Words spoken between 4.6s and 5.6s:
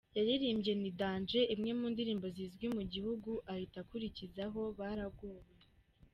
’Baragowe’.